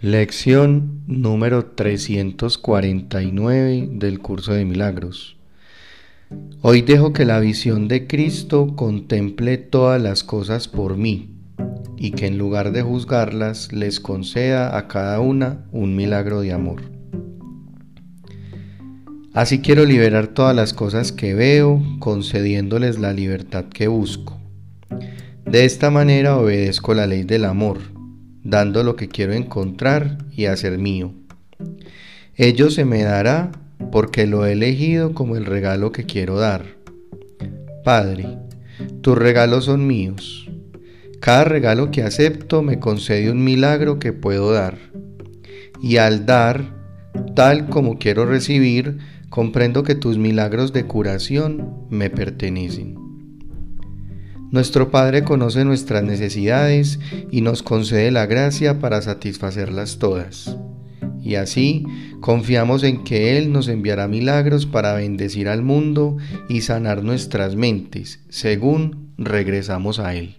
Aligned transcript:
Lección 0.00 1.02
número 1.08 1.72
349 1.72 3.88
del 3.94 4.20
curso 4.20 4.52
de 4.52 4.64
milagros. 4.64 5.36
Hoy 6.62 6.82
dejo 6.82 7.12
que 7.12 7.24
la 7.24 7.40
visión 7.40 7.88
de 7.88 8.06
Cristo 8.06 8.76
contemple 8.76 9.58
todas 9.58 10.00
las 10.00 10.22
cosas 10.22 10.68
por 10.68 10.96
mí 10.96 11.30
y 11.96 12.12
que 12.12 12.28
en 12.28 12.38
lugar 12.38 12.70
de 12.70 12.82
juzgarlas 12.82 13.72
les 13.72 13.98
conceda 13.98 14.78
a 14.78 14.86
cada 14.86 15.18
una 15.18 15.66
un 15.72 15.96
milagro 15.96 16.42
de 16.42 16.52
amor. 16.52 16.80
Así 19.34 19.58
quiero 19.58 19.84
liberar 19.84 20.28
todas 20.28 20.54
las 20.54 20.74
cosas 20.74 21.10
que 21.10 21.34
veo, 21.34 21.82
concediéndoles 21.98 23.00
la 23.00 23.12
libertad 23.12 23.64
que 23.64 23.88
busco. 23.88 24.38
De 25.44 25.64
esta 25.64 25.90
manera 25.90 26.36
obedezco 26.36 26.94
la 26.94 27.08
ley 27.08 27.24
del 27.24 27.46
amor 27.46 27.97
dando 28.48 28.82
lo 28.82 28.96
que 28.96 29.08
quiero 29.08 29.34
encontrar 29.34 30.18
y 30.32 30.46
hacer 30.46 30.78
mío. 30.78 31.12
Ello 32.34 32.70
se 32.70 32.84
me 32.84 33.02
dará 33.02 33.52
porque 33.92 34.26
lo 34.26 34.46
he 34.46 34.52
elegido 34.52 35.12
como 35.12 35.36
el 35.36 35.44
regalo 35.44 35.92
que 35.92 36.04
quiero 36.04 36.38
dar. 36.38 36.64
Padre, 37.84 38.38
tus 39.02 39.18
regalos 39.18 39.66
son 39.66 39.86
míos. 39.86 40.50
Cada 41.20 41.44
regalo 41.44 41.90
que 41.90 42.02
acepto 42.02 42.62
me 42.62 42.78
concede 42.78 43.30
un 43.30 43.44
milagro 43.44 43.98
que 43.98 44.12
puedo 44.12 44.52
dar. 44.52 44.78
Y 45.82 45.98
al 45.98 46.24
dar, 46.24 46.74
tal 47.34 47.68
como 47.68 47.98
quiero 47.98 48.24
recibir, 48.24 48.98
comprendo 49.28 49.82
que 49.82 49.94
tus 49.94 50.16
milagros 50.16 50.72
de 50.72 50.84
curación 50.84 51.86
me 51.90 52.08
pertenecen. 52.08 53.07
Nuestro 54.50 54.90
Padre 54.90 55.24
conoce 55.24 55.64
nuestras 55.66 56.02
necesidades 56.02 56.98
y 57.30 57.42
nos 57.42 57.62
concede 57.62 58.10
la 58.10 58.24
gracia 58.24 58.78
para 58.78 59.02
satisfacerlas 59.02 59.98
todas. 59.98 60.56
Y 61.22 61.34
así 61.34 61.84
confiamos 62.20 62.82
en 62.82 63.04
que 63.04 63.36
Él 63.36 63.52
nos 63.52 63.68
enviará 63.68 64.08
milagros 64.08 64.64
para 64.64 64.94
bendecir 64.94 65.48
al 65.48 65.62
mundo 65.62 66.16
y 66.48 66.62
sanar 66.62 67.04
nuestras 67.04 67.56
mentes, 67.56 68.20
según 68.30 69.12
regresamos 69.18 69.98
a 69.98 70.14
Él. 70.14 70.36